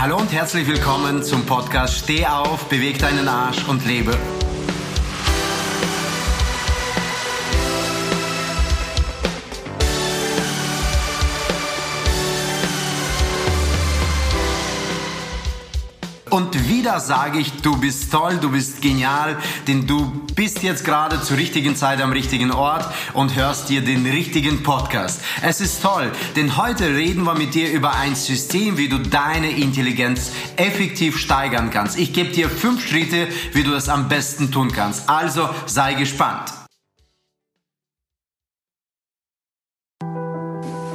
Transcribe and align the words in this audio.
Hallo 0.00 0.16
und 0.16 0.32
herzlich 0.32 0.66
willkommen 0.66 1.22
zum 1.22 1.44
Podcast 1.44 1.94
Steh 1.94 2.24
auf, 2.24 2.70
beweg 2.70 2.98
deinen 3.00 3.28
Arsch 3.28 3.68
und 3.68 3.84
lebe. 3.84 4.16
Und 16.30 16.68
wieder 16.68 17.00
sage 17.00 17.40
ich, 17.40 17.60
du 17.60 17.76
bist 17.76 18.12
toll, 18.12 18.38
du 18.40 18.50
bist 18.50 18.80
genial, 18.80 19.36
denn 19.66 19.86
du 19.86 20.06
bist 20.36 20.62
jetzt 20.62 20.84
gerade 20.84 21.20
zur 21.20 21.36
richtigen 21.36 21.74
Zeit 21.74 22.00
am 22.00 22.12
richtigen 22.12 22.52
Ort 22.52 22.86
und 23.14 23.34
hörst 23.34 23.68
dir 23.68 23.80
den 23.80 24.06
richtigen 24.06 24.62
Podcast. 24.62 25.22
Es 25.42 25.60
ist 25.60 25.82
toll, 25.82 26.12
denn 26.36 26.56
heute 26.56 26.94
reden 26.94 27.24
wir 27.24 27.34
mit 27.34 27.54
dir 27.54 27.72
über 27.72 27.94
ein 27.94 28.14
System, 28.14 28.78
wie 28.78 28.88
du 28.88 28.98
deine 28.98 29.50
Intelligenz 29.50 30.30
effektiv 30.56 31.18
steigern 31.18 31.70
kannst. 31.70 31.98
Ich 31.98 32.12
gebe 32.12 32.30
dir 32.30 32.48
fünf 32.48 32.86
Schritte, 32.86 33.26
wie 33.52 33.64
du 33.64 33.72
das 33.72 33.88
am 33.88 34.08
besten 34.08 34.52
tun 34.52 34.70
kannst. 34.70 35.08
Also 35.08 35.48
sei 35.66 35.94
gespannt. 35.94 36.59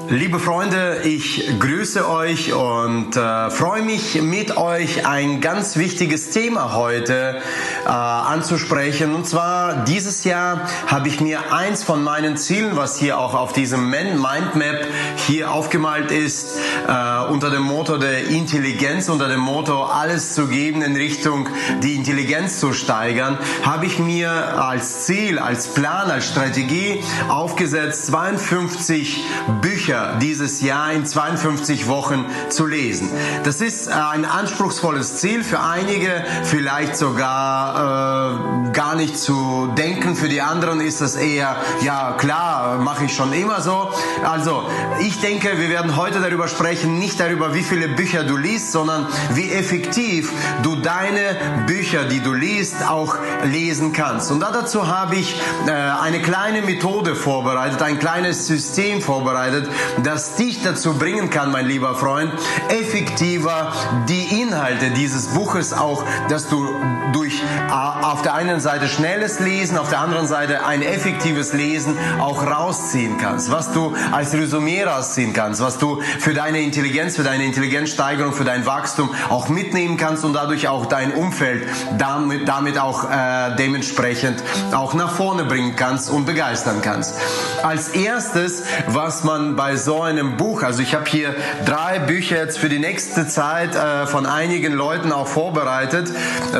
Liebe 0.09 0.37
Freunde, 0.37 1.01
ich 1.03 1.59
grüße 1.59 2.07
euch 2.07 2.53
und 2.53 3.15
äh, 3.15 3.49
freue 3.49 3.81
mich 3.81 4.21
mit 4.21 4.55
euch 4.55 5.07
ein 5.07 5.41
ganz 5.41 5.77
wichtiges 5.77 6.29
Thema 6.29 6.75
heute 6.75 7.41
äh, 7.85 7.89
anzusprechen. 7.89 9.15
Und 9.15 9.25
zwar 9.25 9.83
dieses 9.85 10.23
Jahr 10.23 10.61
habe 10.85 11.07
ich 11.07 11.21
mir 11.21 11.51
eins 11.51 11.83
von 11.83 12.03
meinen 12.03 12.37
Zielen, 12.37 12.77
was 12.77 12.99
hier 12.99 13.17
auch 13.17 13.33
auf 13.33 13.53
diesem 13.53 13.89
Mindmap 13.89 14.85
hier 15.25 15.51
aufgemalt 15.51 16.11
ist, 16.11 16.59
äh, 16.87 17.31
unter 17.31 17.49
dem 17.49 17.63
Motto 17.63 17.97
der 17.97 18.27
Intelligenz, 18.27 19.09
unter 19.09 19.27
dem 19.27 19.39
Motto 19.39 19.85
alles 19.85 20.35
zu 20.35 20.47
geben 20.47 20.83
in 20.83 20.95
Richtung 20.95 21.49
die 21.81 21.95
Intelligenz 21.95 22.59
zu 22.59 22.73
steigern, 22.73 23.39
habe 23.63 23.87
ich 23.87 23.97
mir 23.97 24.29
als 24.61 25.05
Ziel, 25.05 25.39
als 25.39 25.73
Plan, 25.73 26.11
als 26.11 26.27
Strategie 26.27 27.03
aufgesetzt, 27.27 28.05
52 28.05 29.23
Bücher 29.61 29.94
Bücher 29.95 30.17
dieses 30.21 30.61
Jahr 30.61 30.91
in 30.91 31.05
52 31.05 31.87
Wochen 31.87 32.25
zu 32.49 32.65
lesen. 32.65 33.09
Das 33.43 33.61
ist 33.61 33.87
äh, 33.87 33.91
ein 33.91 34.25
anspruchsvolles 34.25 35.17
Ziel 35.17 35.43
für 35.43 35.59
einige, 35.59 36.23
vielleicht 36.43 36.97
sogar 36.97 38.67
äh, 38.67 38.71
gar 38.71 38.95
nicht 38.95 39.17
zu 39.17 39.69
denken. 39.77 40.15
Für 40.15 40.27
die 40.27 40.41
anderen 40.41 40.81
ist 40.81 41.01
das 41.01 41.15
eher, 41.15 41.55
ja 41.81 42.13
klar, 42.17 42.77
mache 42.77 43.05
ich 43.05 43.15
schon 43.15 43.33
immer 43.33 43.61
so. 43.61 43.91
Also 44.23 44.63
ich 44.99 45.21
denke, 45.21 45.57
wir 45.57 45.69
werden 45.69 45.95
heute 45.95 46.19
darüber 46.19 46.47
sprechen, 46.47 46.99
nicht 46.99 47.19
darüber, 47.19 47.53
wie 47.53 47.63
viele 47.63 47.87
Bücher 47.87 48.23
du 48.23 48.37
liest, 48.37 48.71
sondern 48.71 49.07
wie 49.33 49.51
effektiv 49.51 50.31
du 50.63 50.75
deine 50.75 51.37
Bücher, 51.67 52.05
die 52.05 52.21
du 52.21 52.33
liest, 52.33 52.87
auch 52.87 53.17
lesen 53.43 53.93
kannst. 53.93 54.31
Und 54.31 54.41
dazu 54.41 54.87
habe 54.87 55.15
ich 55.15 55.35
äh, 55.67 55.71
eine 55.71 56.21
kleine 56.21 56.61
Methode 56.61 57.15
vorbereitet, 57.15 57.81
ein 57.81 57.99
kleines 57.99 58.47
System 58.47 59.01
vorbereitet, 59.01 59.69
das 60.03 60.35
dich 60.35 60.61
dazu 60.63 60.93
bringen 60.93 61.29
kann, 61.29 61.51
mein 61.51 61.67
lieber 61.67 61.95
Freund, 61.95 62.31
effektiver 62.69 63.73
die 64.07 64.41
Inhalte 64.41 64.91
dieses 64.91 65.27
Buches 65.27 65.73
auch, 65.73 66.03
dass 66.29 66.47
du 66.47 66.67
durch 67.13 67.41
äh, 67.41 67.71
auf 67.71 68.21
der 68.21 68.33
einen 68.35 68.59
Seite 68.59 68.87
schnelles 68.87 69.39
Lesen, 69.39 69.77
auf 69.77 69.89
der 69.89 69.99
anderen 69.99 70.27
Seite 70.27 70.65
ein 70.65 70.81
effektives 70.81 71.53
Lesen 71.53 71.97
auch 72.19 72.45
rausziehen 72.45 73.17
kannst, 73.17 73.51
was 73.51 73.71
du 73.71 73.93
als 74.11 74.33
Resümee 74.33 74.83
rausziehen 74.83 75.33
kannst, 75.33 75.61
was 75.61 75.77
du 75.77 76.01
für 76.19 76.33
deine 76.33 76.61
Intelligenz, 76.61 77.15
für 77.15 77.23
deine 77.23 77.45
Intelligenzsteigerung, 77.45 78.33
für 78.33 78.45
dein 78.45 78.65
Wachstum 78.65 79.09
auch 79.29 79.49
mitnehmen 79.49 79.97
kannst 79.97 80.25
und 80.25 80.33
dadurch 80.33 80.67
auch 80.67 80.85
dein 80.85 81.13
Umfeld 81.13 81.67
damit, 81.97 82.47
damit 82.47 82.77
auch 82.77 83.09
äh, 83.09 83.55
dementsprechend 83.57 84.43
auch 84.73 84.93
nach 84.93 85.11
vorne 85.11 85.45
bringen 85.45 85.75
kannst 85.75 86.09
und 86.09 86.25
begeistern 86.25 86.81
kannst. 86.81 87.15
Als 87.63 87.89
erstes, 87.89 88.63
was 88.87 89.23
man 89.23 89.55
bei 89.55 89.74
so 89.77 90.01
einem 90.01 90.37
Buch, 90.37 90.63
also 90.63 90.81
ich 90.81 90.95
habe 90.95 91.05
hier 91.05 91.35
drei 91.65 91.99
Bücher 91.99 92.37
jetzt 92.37 92.57
für 92.57 92.69
die 92.69 92.79
nächste 92.79 93.27
Zeit 93.27 93.75
äh, 93.75 94.05
von 94.07 94.25
einigen 94.25 94.73
Leuten 94.73 95.11
auch 95.11 95.27
vorbereitet. 95.27 96.09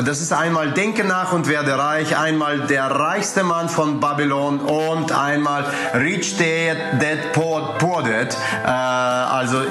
Das 0.04 0.20
ist 0.20 0.32
einmal 0.32 0.72
Denke 0.72 1.04
nach 1.04 1.32
und 1.32 1.48
werde 1.48 1.78
reich, 1.78 2.16
einmal 2.16 2.60
Der 2.66 2.90
reichste 2.90 3.42
Mann 3.42 3.68
von 3.68 4.00
Babylon 4.00 4.60
und 4.60 5.12
einmal 5.12 5.64
Rich 5.94 6.36
Dad, 6.36 7.00
Dead 7.00 7.32
Poor, 7.32 7.78
Poor 7.78 8.02
Dad. 8.02 8.36
Äh, 8.64 8.68
also 8.68 9.62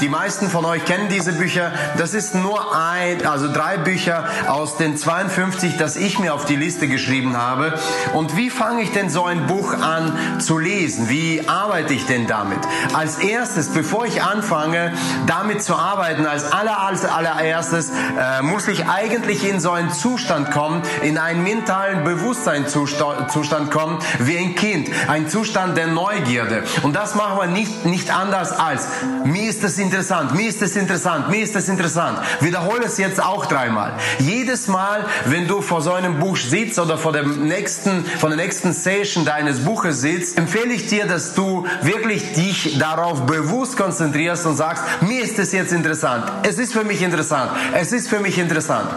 die 0.00 0.08
meisten 0.08 0.48
von 0.48 0.64
euch 0.64 0.84
kennen 0.84 1.08
diese 1.08 1.32
Bücher. 1.32 1.72
Das 1.98 2.14
ist 2.14 2.34
nur 2.34 2.76
ein, 2.76 3.26
also 3.26 3.52
drei 3.52 3.76
Bücher 3.76 4.24
aus 4.48 4.76
den 4.76 4.96
52, 4.96 5.76
das 5.76 5.96
ich 5.96 6.18
mir 6.18 6.34
auf 6.34 6.44
die 6.44 6.56
Liste 6.56 6.88
geschrieben 6.88 7.36
habe. 7.36 7.74
Und 8.14 8.36
wie 8.36 8.50
fange 8.50 8.82
ich 8.82 8.92
denn 8.92 9.10
so 9.10 9.24
ein 9.24 9.46
Buch 9.46 9.72
an 9.74 10.40
zu 10.40 10.58
lesen? 10.58 11.08
Wie 11.08 11.48
arbeite 11.48 11.94
ich 11.94 12.06
denn 12.06 12.26
damit? 12.26 12.58
Als 12.92 13.18
erstes, 13.18 13.68
bevor 13.68 14.06
ich 14.06 14.22
anfange, 14.22 14.92
damit 15.26 15.62
zu 15.62 15.74
arbeiten, 15.74 16.26
als 16.26 16.52
aller, 16.52 16.80
als 16.80 17.04
allererstes 17.04 17.90
äh, 17.90 18.42
muss 18.42 18.68
ich 18.68 18.86
eigentlich 18.86 19.48
in 19.48 19.60
so 19.60 19.70
einen 19.70 19.92
Zustand 19.92 20.50
kommen, 20.50 20.82
in 21.02 21.18
einen 21.18 21.42
mentalen 21.42 22.04
Bewusstseinszustand 22.04 23.70
kommen, 23.70 23.98
wie 24.18 24.38
ein 24.38 24.54
Kind, 24.54 24.90
ein 25.08 25.28
Zustand 25.28 25.76
der 25.76 25.86
Neugierde. 25.86 26.64
Und 26.82 26.96
das 26.96 27.14
machen 27.14 27.38
wir 27.38 27.46
nicht, 27.46 27.84
nicht 27.84 28.14
anders 28.14 28.52
als, 28.52 28.88
mir 29.24 29.48
ist 29.48 29.62
das 29.64 29.78
interessant, 29.78 30.34
mir 30.34 30.48
ist 30.48 30.62
das 30.62 30.76
interessant, 30.76 31.28
mir 31.30 31.42
ist 31.42 31.54
das 31.54 31.68
interessant. 31.68 32.18
Wiederhole 32.40 32.84
es 32.84 32.98
jetzt 32.98 33.22
auch 33.22 33.46
dreimal. 33.46 33.92
Jedes 34.18 34.68
Mal, 34.68 35.04
wenn 35.26 35.46
du 35.46 35.60
vor 35.62 35.82
so 35.82 35.92
einem 35.92 36.18
Buch 36.18 36.36
sitzt 36.36 36.78
oder 36.78 36.98
vor 36.98 37.12
dem 37.12 37.46
nächsten, 37.46 38.04
von 38.04 38.30
der 38.30 38.36
nächsten 38.36 38.72
Session 38.72 39.24
deines 39.24 39.64
Buches 39.64 40.00
sitzt, 40.00 40.38
empfehle 40.38 40.72
ich 40.72 40.86
dir, 40.86 41.06
dass 41.06 41.34
du 41.34 41.66
wirklich 41.82 42.32
dich 42.32 42.59
darauf 42.78 43.26
bewusst 43.26 43.76
konzentrierst 43.76 44.46
und 44.46 44.56
sagst, 44.56 44.84
mir 45.02 45.22
ist 45.22 45.38
es 45.38 45.52
jetzt 45.52 45.72
interessant. 45.72 46.24
Es 46.42 46.58
ist 46.58 46.72
für 46.72 46.84
mich 46.84 47.02
interessant. 47.02 47.50
Es 47.74 47.92
ist 47.92 48.08
für 48.08 48.20
mich 48.20 48.38
interessant. 48.38 48.88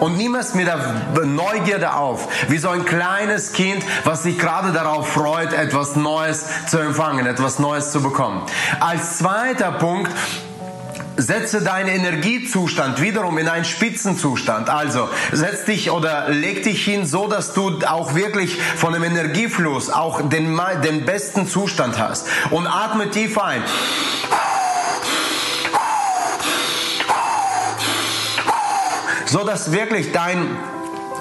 Und 0.00 0.16
nimm 0.16 0.34
es 0.34 0.54
mit 0.54 0.66
der 0.66 1.24
Neugierde 1.24 1.94
auf, 1.94 2.28
wie 2.48 2.58
so 2.58 2.68
ein 2.68 2.84
kleines 2.84 3.52
Kind, 3.52 3.84
was 4.04 4.22
sich 4.22 4.38
gerade 4.38 4.72
darauf 4.72 5.08
freut, 5.08 5.52
etwas 5.52 5.96
Neues 5.96 6.46
zu 6.66 6.78
empfangen, 6.78 7.26
etwas 7.26 7.58
Neues 7.58 7.90
zu 7.90 8.02
bekommen. 8.02 8.42
Als 8.80 9.18
zweiter 9.18 9.72
Punkt, 9.72 10.12
setze 11.18 11.62
deinen 11.62 11.88
Energiezustand 11.88 13.02
wiederum 13.02 13.36
in 13.38 13.48
einen 13.48 13.64
Spitzenzustand. 13.64 14.70
Also 14.70 15.08
setz 15.32 15.64
dich 15.64 15.90
oder 15.90 16.30
leg 16.30 16.62
dich 16.62 16.84
hin, 16.84 17.04
so 17.04 17.26
dass 17.26 17.52
du 17.52 17.80
auch 17.86 18.14
wirklich 18.14 18.56
von 18.56 18.92
dem 18.92 19.02
Energiefluss 19.02 19.90
auch 19.90 20.22
den, 20.22 20.58
den 20.84 21.04
besten 21.04 21.48
Zustand 21.48 21.98
hast. 21.98 22.26
Und 22.50 22.66
atme 22.66 23.10
tief 23.10 23.36
ein. 23.36 23.62
So 29.26 29.44
dass 29.44 29.72
wirklich 29.72 30.12
dein 30.12 30.56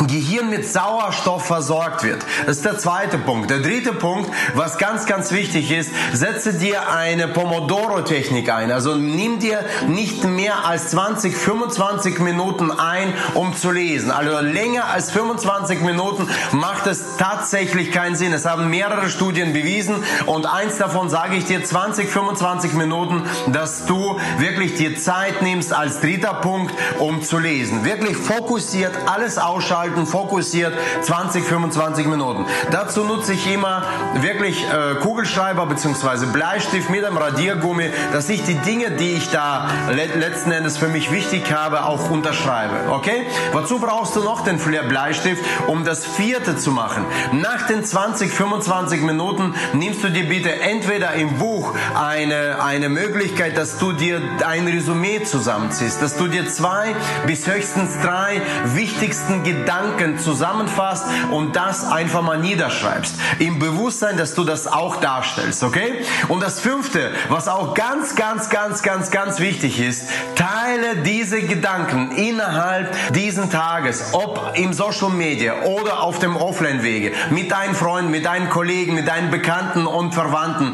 Gehirn 0.05 0.49
mit 0.49 0.67
Sauerstoff 0.67 1.45
versorgt 1.45 2.03
wird. 2.03 2.23
Das 2.45 2.57
ist 2.57 2.65
der 2.65 2.77
zweite 2.77 3.17
Punkt. 3.17 3.49
Der 3.49 3.59
dritte 3.59 3.93
Punkt, 3.93 4.29
was 4.53 4.77
ganz, 4.77 5.05
ganz 5.07 5.31
wichtig 5.31 5.71
ist, 5.71 5.91
setze 6.13 6.53
dir 6.53 6.91
eine 6.91 7.27
Pomodoro-Technik 7.27 8.51
ein. 8.51 8.71
Also 8.71 8.95
nimm 8.95 9.39
dir 9.39 9.65
nicht 9.87 10.23
mehr 10.23 10.65
als 10.65 10.89
20, 10.89 11.35
25 11.35 12.19
Minuten 12.19 12.71
ein, 12.71 13.13
um 13.33 13.55
zu 13.55 13.71
lesen. 13.71 14.11
Also 14.11 14.39
länger 14.39 14.85
als 14.85 15.11
25 15.11 15.81
Minuten 15.81 16.29
macht 16.51 16.85
es 16.85 17.17
tatsächlich 17.17 17.91
keinen 17.91 18.15
Sinn. 18.15 18.33
Es 18.33 18.45
haben 18.45 18.69
mehrere 18.69 19.09
Studien 19.09 19.53
bewiesen 19.53 20.03
und 20.27 20.45
eins 20.45 20.77
davon 20.77 21.09
sage 21.09 21.35
ich 21.37 21.45
dir 21.45 21.63
20, 21.63 22.09
25 22.09 22.73
Minuten, 22.73 23.23
dass 23.51 23.85
du 23.85 24.19
wirklich 24.37 24.75
dir 24.75 24.95
Zeit 24.97 25.41
nimmst 25.41 25.73
als 25.73 26.01
dritter 26.01 26.35
Punkt, 26.35 26.73
um 26.99 27.23
zu 27.23 27.39
lesen. 27.39 27.83
Wirklich 27.83 28.15
fokussiert 28.15 28.93
alles 29.07 29.37
ausschalten 29.37 29.86
abgeschalten, 29.87 30.05
fokussiert, 30.05 30.73
20, 31.01 31.43
25 31.43 32.07
Minuten. 32.07 32.45
Dazu 32.71 33.03
nutze 33.03 33.33
ich 33.33 33.51
immer 33.51 33.83
wirklich 34.21 34.63
äh, 34.65 34.95
Kugelschreiber 34.95 35.65
bzw. 35.65 36.27
Bleistift 36.27 36.89
mit 36.89 37.05
einem 37.05 37.17
Radiergummi, 37.17 37.89
dass 38.11 38.29
ich 38.29 38.43
die 38.43 38.55
Dinge, 38.55 38.91
die 38.91 39.13
ich 39.13 39.29
da 39.29 39.69
le 39.89 40.07
letzten 40.17 40.51
Endes 40.51 40.77
für 40.77 40.87
mich 40.87 41.11
wichtig 41.11 41.51
habe, 41.53 41.85
auch 41.85 42.09
unterschreibe. 42.09 42.91
Okay? 42.91 43.27
Wozu 43.51 43.79
brauchst 43.79 44.15
du 44.15 44.21
noch 44.21 44.43
den 44.43 44.57
Bleistift, 44.57 45.43
um 45.67 45.83
das 45.83 46.05
vierte 46.05 46.55
zu 46.57 46.71
machen? 46.71 47.05
Nach 47.33 47.67
den 47.67 47.83
20, 47.83 48.31
25 48.31 49.01
Minuten 49.01 49.53
nimmst 49.73 50.03
du 50.03 50.09
dir 50.09 50.27
bitte 50.27 50.59
entweder 50.61 51.13
im 51.13 51.37
Buch 51.37 51.73
eine, 51.95 52.63
eine 52.63 52.89
Möglichkeit, 52.89 53.57
dass 53.57 53.77
du 53.77 53.93
dir 53.93 54.21
ein 54.45 54.67
Resümee 54.67 55.23
zusammenziehst, 55.23 56.01
dass 56.01 56.17
du 56.17 56.27
dir 56.27 56.47
zwei 56.47 56.95
bis 57.25 57.47
höchstens 57.47 57.99
drei 58.01 58.41
wichtigsten 58.65 59.43
Gedanken 59.43 59.76
Gedanken 59.77 60.17
zusammenfasst 60.17 61.05
und 61.31 61.55
das 61.55 61.89
einfach 61.91 62.21
mal 62.21 62.39
niederschreibst. 62.39 63.15
Im 63.39 63.59
Bewusstsein, 63.59 64.17
dass 64.17 64.33
du 64.33 64.43
das 64.43 64.67
auch 64.67 64.97
darstellst, 64.97 65.63
okay? 65.63 66.03
Und 66.29 66.41
das 66.41 66.59
fünfte, 66.59 67.11
was 67.29 67.47
auch 67.47 67.73
ganz, 67.73 68.15
ganz, 68.15 68.49
ganz, 68.49 68.81
ganz, 68.81 69.11
ganz 69.11 69.39
wichtig 69.39 69.79
ist, 69.79 70.09
teile 70.35 71.03
diese 71.03 71.41
Gedanken 71.41 72.11
innerhalb 72.11 73.13
diesen 73.13 73.51
Tages, 73.51 74.13
ob 74.13 74.53
im 74.55 74.73
Social 74.73 75.09
Media 75.09 75.63
oder 75.63 76.01
auf 76.01 76.19
dem 76.19 76.35
Offline-Wege, 76.35 77.11
mit 77.29 77.51
deinen 77.51 77.75
Freunden, 77.75 78.09
mit 78.09 78.25
deinen 78.25 78.49
Kollegen, 78.49 78.95
mit 78.95 79.07
deinen 79.07 79.29
Bekannten 79.29 79.85
und 79.85 80.13
Verwandten. 80.13 80.73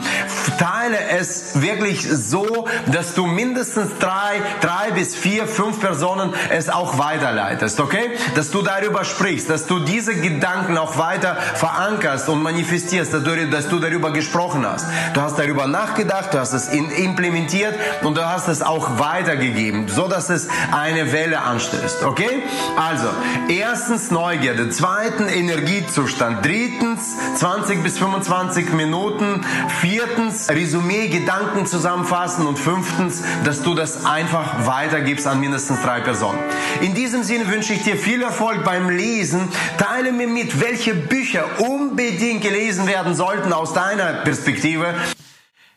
Teile 0.58 0.98
es 1.18 1.62
wirklich 1.62 2.08
so, 2.08 2.68
dass 2.88 3.16
du 3.16 3.26
mindestens 3.26 3.98
drei, 4.00 4.42
drei 4.62 4.92
bis 4.92 5.16
vier, 5.16 5.48
fünf 5.48 5.80
Personen 5.80 6.34
es 6.50 6.70
auch 6.70 6.98
weiterleitest, 6.98 7.80
okay? 7.80 8.12
Dass 8.36 8.50
du 8.52 8.62
darüber 8.62 8.93
sprichst, 9.04 9.50
dass 9.50 9.66
du 9.66 9.80
diese 9.80 10.16
Gedanken 10.16 10.78
auch 10.78 10.98
weiter 10.98 11.36
verankerst 11.36 12.30
und 12.30 12.44
manifestierst, 12.44 13.14
dass 13.14 13.24
du, 13.24 13.48
dass 13.48 13.68
du 13.68 13.80
darüber 13.80 14.12
gesprochen 14.12 14.66
hast. 14.66 14.86
Du 15.14 15.22
hast 15.22 15.38
darüber 15.40 15.68
nachgedacht, 15.68 16.34
du 16.34 16.40
hast 16.40 16.54
es 16.54 16.68
implementiert 16.70 17.76
und 18.04 18.18
du 18.18 18.26
hast 18.26 18.48
es 18.48 18.62
auch 18.62 19.00
weitergegeben, 19.00 19.88
so 19.88 20.08
dass 20.08 20.30
es 20.30 20.48
eine 20.72 21.12
Welle 21.12 21.42
anstößt, 21.42 22.04
okay? 22.04 22.44
Also, 22.78 23.08
erstens 23.48 24.12
Neugierde, 24.12 24.70
zweitens 24.70 25.32
Energiezustand, 25.32 26.46
drittens 26.46 27.16
20 27.36 27.84
bis 27.84 27.98
25 27.98 28.74
Minuten, 28.74 29.46
viertens 29.82 30.50
Resümee, 30.50 31.08
Gedanken 31.08 31.66
zusammenfassen 31.66 32.46
und 32.46 32.60
fünftens, 32.60 33.24
dass 33.44 33.64
du 33.64 33.74
das 33.74 34.06
einfach 34.06 34.66
weitergibst 34.66 35.28
an 35.28 35.40
mindestens 35.40 35.82
drei 35.82 36.00
Personen. 36.02 36.40
In 36.82 36.94
diesem 36.94 37.24
Sinne 37.24 37.48
wünsche 37.48 37.74
ich 37.74 37.84
dir 37.84 37.98
viel 37.98 38.22
Erfolg 38.22 38.64
beim 38.64 38.83
Lesen. 38.90 39.50
Teile 39.78 40.12
mir 40.12 40.28
mit, 40.28 40.60
welche 40.60 40.94
Bücher 40.94 41.46
unbedingt 41.60 42.42
gelesen 42.42 42.88
werden 42.88 43.16
sollten 43.16 43.54
aus 43.54 43.74
deiner 43.74 44.14
Perspektive. 44.24 44.94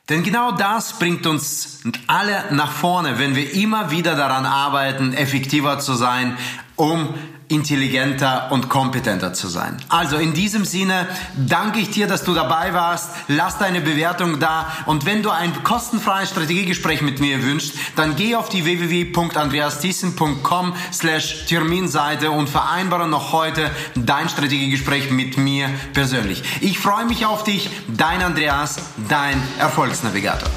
Denn 0.08 0.22
genau 0.22 0.52
das 0.52 0.98
bringt 0.98 1.26
uns 1.26 1.80
alle 2.06 2.44
nach 2.50 2.70
vorne, 2.70 3.18
wenn 3.18 3.34
wir 3.34 3.54
immer 3.54 3.90
wieder 3.90 4.14
daran 4.14 4.46
arbeiten, 4.46 5.12
effektiver 5.12 5.80
zu 5.80 5.94
sein, 5.94 6.36
um 6.76 7.14
intelligenter 7.48 8.48
und 8.50 8.68
kompetenter 8.68 9.32
zu 9.32 9.48
sein. 9.48 9.76
Also 9.88 10.16
in 10.16 10.34
diesem 10.34 10.64
Sinne 10.64 11.06
danke 11.36 11.78
ich 11.78 11.90
dir, 11.90 12.06
dass 12.06 12.24
du 12.24 12.34
dabei 12.34 12.74
warst. 12.74 13.10
Lass 13.28 13.58
deine 13.58 13.80
Bewertung 13.80 14.40
da 14.40 14.72
und 14.86 15.06
wenn 15.06 15.22
du 15.22 15.30
ein 15.30 15.62
kostenfreies 15.62 16.30
Strategiegespräch 16.30 17.02
mit 17.02 17.20
mir 17.20 17.42
wünschst, 17.42 17.74
dann 17.94 18.16
geh 18.16 18.34
auf 18.34 18.48
die 18.48 18.64
www.andreasthyssen.com 18.64 20.74
slash 20.92 21.46
Terminseite 21.46 22.30
und 22.30 22.48
vereinbare 22.48 23.08
noch 23.08 23.32
heute 23.32 23.70
dein 23.94 24.28
Strategiegespräch 24.28 25.10
mit 25.10 25.38
mir 25.38 25.70
persönlich. 25.92 26.42
Ich 26.60 26.78
freue 26.78 27.06
mich 27.06 27.26
auf 27.26 27.44
dich, 27.44 27.70
dein 27.88 28.22
Andreas, 28.22 28.76
dein 29.08 29.42
Erfolgsnavigator. 29.58 30.48